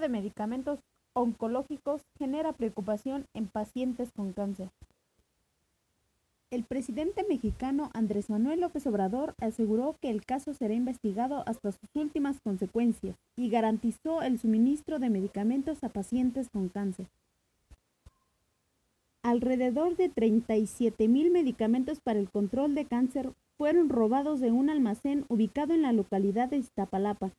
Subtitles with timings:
[0.00, 0.80] de medicamentos
[1.12, 4.70] oncológicos genera preocupación en pacientes con cáncer.
[6.50, 11.88] El presidente mexicano Andrés Manuel López Obrador aseguró que el caso será investigado hasta sus
[11.94, 17.06] últimas consecuencias y garantizó el suministro de medicamentos a pacientes con cáncer.
[19.22, 25.26] Alrededor de 37 mil medicamentos para el control de cáncer fueron robados de un almacén
[25.28, 27.30] ubicado en la localidad de Iztapalapa,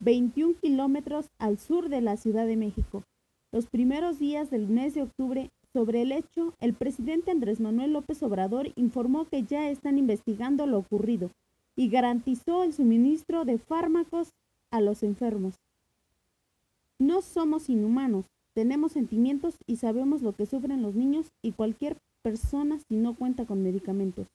[0.00, 3.04] 21 kilómetros al sur de la Ciudad de México.
[3.52, 8.22] Los primeros días del mes de octubre, sobre el hecho, el presidente Andrés Manuel López
[8.22, 11.30] Obrador informó que ya están investigando lo ocurrido
[11.76, 14.30] y garantizó el suministro de fármacos
[14.70, 15.54] a los enfermos.
[16.98, 22.78] No somos inhumanos, tenemos sentimientos y sabemos lo que sufren los niños y cualquier persona
[22.88, 24.26] si no cuenta con medicamentos.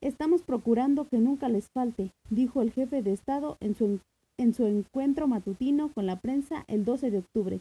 [0.00, 4.00] Estamos procurando que nunca les falte, dijo el jefe de Estado en su
[4.40, 7.60] en su encuentro matutino con la prensa el 12 de octubre.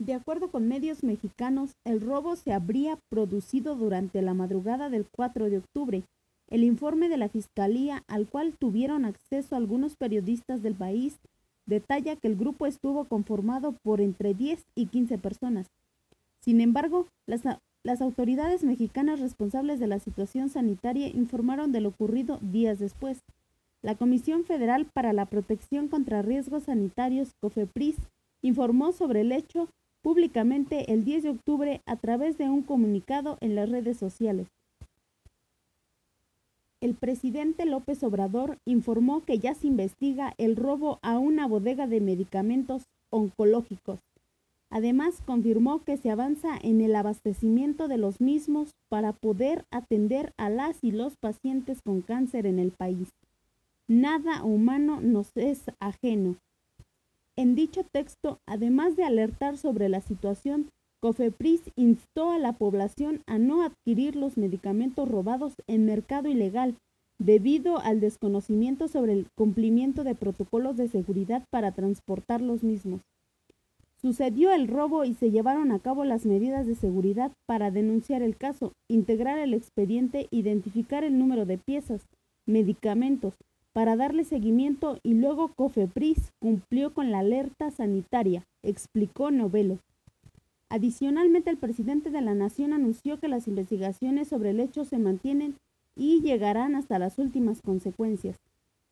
[0.00, 5.50] De acuerdo con medios mexicanos, el robo se habría producido durante la madrugada del 4
[5.50, 6.02] de octubre.
[6.48, 11.18] El informe de la Fiscalía, al cual tuvieron acceso algunos periodistas del país,
[11.66, 15.66] detalla que el grupo estuvo conformado por entre 10 y 15 personas.
[16.40, 17.42] Sin embargo, las,
[17.82, 23.22] las autoridades mexicanas responsables de la situación sanitaria informaron de lo ocurrido días después.
[23.80, 27.96] La Comisión Federal para la Protección contra Riesgos Sanitarios, COFEPRIS,
[28.42, 29.68] informó sobre el hecho
[30.02, 34.48] públicamente el 10 de octubre a través de un comunicado en las redes sociales.
[36.80, 42.00] El presidente López Obrador informó que ya se investiga el robo a una bodega de
[42.00, 44.00] medicamentos oncológicos.
[44.70, 50.50] Además, confirmó que se avanza en el abastecimiento de los mismos para poder atender a
[50.50, 53.08] las y los pacientes con cáncer en el país.
[53.90, 56.36] Nada humano nos es ajeno.
[57.36, 60.68] En dicho texto, además de alertar sobre la situación,
[61.00, 66.76] Cofepris instó a la población a no adquirir los medicamentos robados en mercado ilegal
[67.18, 73.00] debido al desconocimiento sobre el cumplimiento de protocolos de seguridad para transportar los mismos.
[74.02, 78.36] Sucedió el robo y se llevaron a cabo las medidas de seguridad para denunciar el
[78.36, 82.02] caso, integrar el expediente, identificar el número de piezas,
[82.46, 83.34] medicamentos,
[83.72, 89.78] para darle seguimiento y luego Cofepris cumplió con la alerta sanitaria, explicó Novelo.
[90.70, 95.56] Adicionalmente, el presidente de la Nación anunció que las investigaciones sobre el hecho se mantienen
[95.96, 98.36] y llegarán hasta las últimas consecuencias.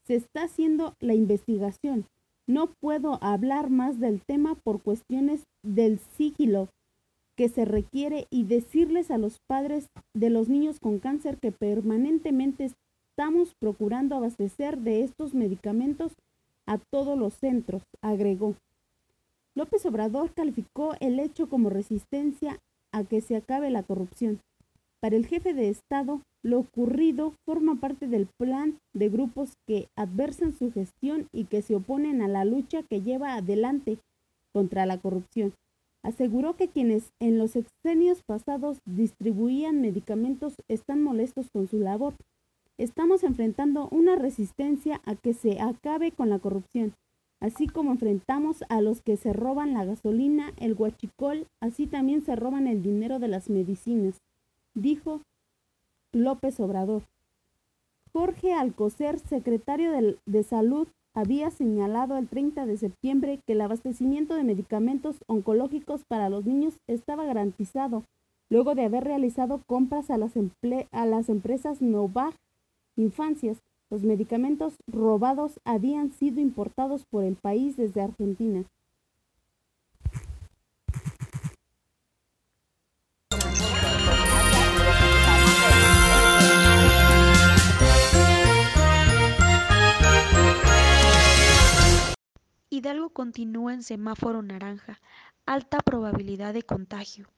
[0.07, 2.07] Se está haciendo la investigación.
[2.47, 6.69] No puedo hablar más del tema por cuestiones del sigilo
[7.37, 12.71] que se requiere y decirles a los padres de los niños con cáncer que permanentemente
[13.19, 16.13] estamos procurando abastecer de estos medicamentos
[16.67, 18.57] a todos los centros, agregó.
[19.55, 22.59] López Obrador calificó el hecho como resistencia
[22.93, 24.41] a que se acabe la corrupción.
[25.01, 30.53] Para el jefe de Estado, lo ocurrido forma parte del plan de grupos que adversan
[30.53, 33.97] su gestión y que se oponen a la lucha que lleva adelante
[34.53, 35.55] contra la corrupción.
[36.05, 42.13] Aseguró que quienes en los exenios pasados distribuían medicamentos están molestos con su labor
[42.79, 46.93] Estamos enfrentando una resistencia a que se acabe con la corrupción,
[47.41, 52.37] así como enfrentamos a los que se roban la gasolina, el guachicol, así también se
[52.37, 54.21] roban el dinero de las medicinas,
[54.75, 55.23] dijo
[56.13, 57.03] López Obrador.
[58.13, 59.91] Jorge Alcocer, secretario
[60.27, 66.29] de, Salud, había señalado el 30 de septiembre que el abastecimiento de medicamentos oncológicos para
[66.29, 68.05] los niños estaba garantizado,
[68.51, 70.33] luego de haber realizado compras a las,
[70.93, 72.35] a las empresas Novag
[72.97, 78.65] infancias, los medicamentos robados habían sido importados por el país desde Argentina.
[92.69, 95.01] Hidalgo continúa en semáforo naranja,
[95.47, 97.29] alta probabilidad de contagio.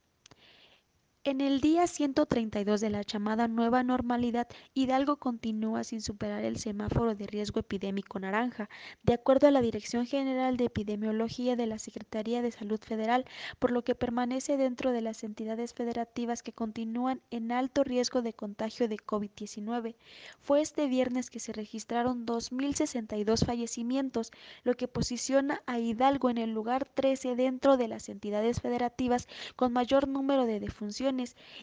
[1.25, 7.17] En el día 132 de la llamada nueva normalidad, Hidalgo continúa sin superar el semáforo
[7.17, 8.70] de riesgo epidémico naranja,
[9.03, 13.25] de acuerdo a la Dirección General de Epidemiología de la Secretaría de Salud Federal,
[13.59, 18.32] por lo que permanece dentro de las entidades federativas que continúan en alto riesgo de
[18.32, 19.97] contagio de COVID-19.
[20.41, 24.31] Fue este viernes que se registraron 2.062 fallecimientos,
[24.62, 29.26] lo que posiciona a Hidalgo en el lugar 13 dentro de las entidades federativas
[29.56, 31.08] con mayor número de defunciones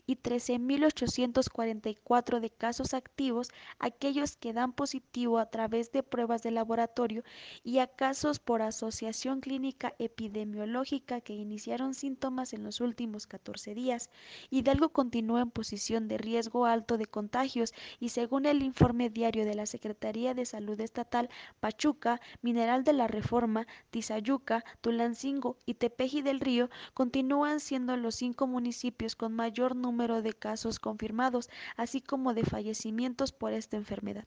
[0.07, 7.23] y 13.844 de casos activos, aquellos que dan positivo a través de pruebas de laboratorio
[7.63, 14.09] y a casos por asociación clínica epidemiológica que iniciaron síntomas en los últimos 14 días.
[14.49, 19.53] Hidalgo continúa en posición de riesgo alto de contagios y según el informe diario de
[19.53, 26.39] la Secretaría de Salud Estatal, Pachuca, Mineral de la Reforma, Tizayuca, Tulancingo y Tepeji del
[26.39, 32.43] Río continúan siendo los cinco municipios con mayor número de casos confirmados, así como de
[32.43, 34.25] fallecimientos por esta enfermedad.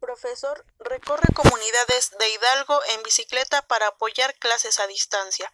[0.00, 5.52] Profesor recorre comunidades de Hidalgo en bicicleta para apoyar clases a distancia.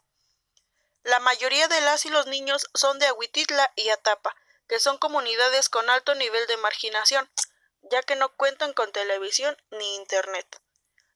[1.05, 4.37] La mayoría de las y los niños son de Aguititla y Atapa,
[4.73, 7.31] que son comunidades con alto nivel de marginación,
[7.83, 10.47] ya que no cuentan con televisión ni internet.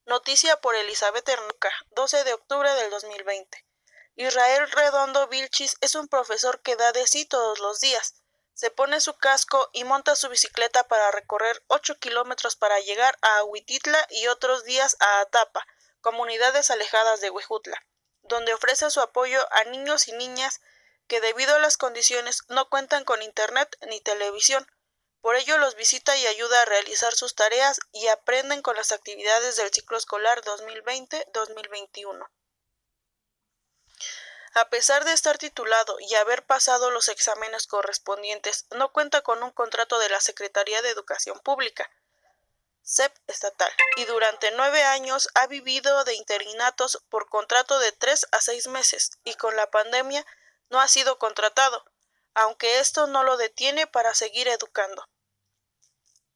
[0.05, 3.65] Noticia por Elizabeth Hernuca, 12 de octubre del 2020.
[4.13, 8.21] Israel Redondo Vilchis es un profesor que da de sí todos los días.
[8.53, 13.39] Se pone su casco y monta su bicicleta para recorrer 8 kilómetros para llegar a
[13.39, 15.65] Aguititla y otros días a Atapa,
[16.01, 17.83] comunidades alejadas de Huejutla
[18.27, 20.59] donde ofrece su apoyo a niños y niñas
[21.07, 24.67] que debido a las condiciones no cuentan con Internet ni televisión.
[25.21, 29.55] Por ello los visita y ayuda a realizar sus tareas y aprenden con las actividades
[29.55, 32.27] del ciclo escolar 2020-2021.
[34.53, 39.51] A pesar de estar titulado y haber pasado los exámenes correspondientes, no cuenta con un
[39.51, 41.91] contrato de la Secretaría de Educación Pública,
[42.83, 48.39] CEP estatal y durante nueve años ha vivido de interinatos por contrato de tres a
[48.39, 50.25] seis meses y con la pandemia
[50.69, 51.85] no ha sido contratado,
[52.33, 55.07] aunque esto no lo detiene para seguir educando.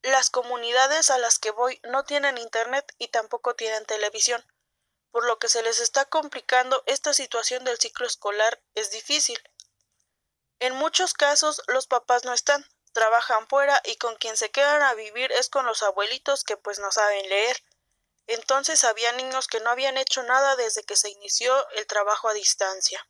[0.01, 4.43] Las comunidades a las que voy no tienen internet y tampoco tienen televisión,
[5.11, 9.41] por lo que se les está complicando esta situación del ciclo escolar es difícil.
[10.59, 14.93] En muchos casos los papás no están, trabajan fuera y con quien se quedan a
[14.93, 17.63] vivir es con los abuelitos que pues no saben leer.
[18.27, 22.33] Entonces había niños que no habían hecho nada desde que se inició el trabajo a
[22.33, 23.05] distancia.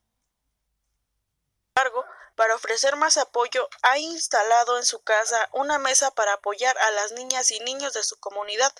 [1.74, 6.92] Embargo, para ofrecer más apoyo, ha instalado en su casa una mesa para apoyar a
[6.92, 8.74] las niñas y niños de su comunidad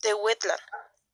[0.00, 0.60] de Wetland,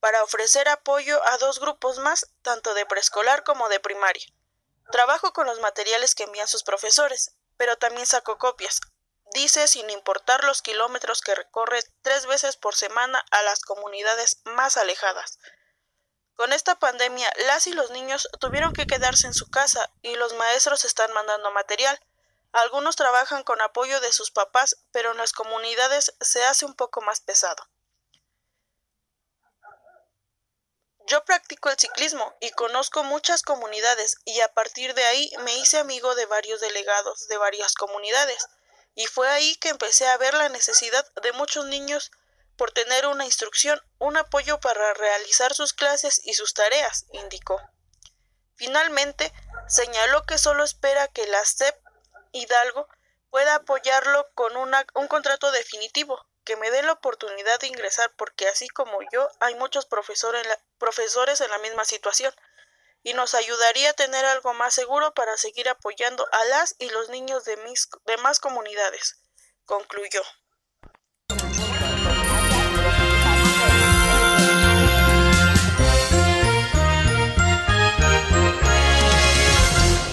[0.00, 4.26] para ofrecer apoyo a dos grupos más, tanto de preescolar como de primaria.
[4.92, 8.80] Trabajo con los materiales que envían sus profesores, pero también saco copias,
[9.32, 14.76] dice sin importar los kilómetros que recorre tres veces por semana a las comunidades más
[14.76, 15.38] alejadas.
[16.40, 20.32] Con esta pandemia, las y los niños tuvieron que quedarse en su casa y los
[20.32, 22.00] maestros están mandando material.
[22.52, 27.02] Algunos trabajan con apoyo de sus papás, pero en las comunidades se hace un poco
[27.02, 27.68] más pesado.
[31.08, 35.76] Yo practico el ciclismo y conozco muchas comunidades y a partir de ahí me hice
[35.76, 38.46] amigo de varios delegados de varias comunidades
[38.94, 42.10] y fue ahí que empecé a ver la necesidad de muchos niños
[42.56, 47.60] por tener una instrucción, un apoyo para realizar sus clases y sus tareas, indicó.
[48.56, 49.32] Finalmente,
[49.68, 51.76] señaló que solo espera que la SEP
[52.32, 52.88] Hidalgo
[53.30, 58.68] pueda apoyarlo con un contrato definitivo, que me dé la oportunidad de ingresar porque así
[58.68, 60.46] como yo hay muchos profesores
[60.78, 62.34] profesores en la misma situación
[63.02, 67.08] y nos ayudaría a tener algo más seguro para seguir apoyando a las y los
[67.10, 69.20] niños de mis demás comunidades,
[69.64, 70.22] concluyó.